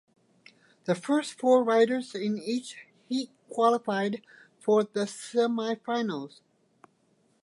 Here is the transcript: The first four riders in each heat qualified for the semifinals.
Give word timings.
The 0.85 0.95
first 0.95 1.33
four 1.33 1.63
riders 1.63 2.15
in 2.15 2.39
each 2.39 2.75
heat 3.07 3.29
qualified 3.51 4.23
for 4.59 4.83
the 4.83 5.01
semifinals. 5.01 6.39